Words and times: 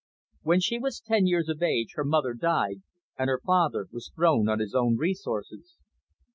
When 0.41 0.59
she 0.61 0.79
was 0.79 0.99
ten 0.99 1.27
years 1.27 1.47
of 1.47 1.61
age, 1.61 1.91
her 1.93 2.03
mother 2.03 2.33
died, 2.33 2.81
and 3.19 3.27
her 3.27 3.39
father 3.45 3.85
was 3.91 4.09
thrown 4.09 4.49
on 4.49 4.57
his 4.57 4.73
own 4.73 4.97
resources. 4.97 5.77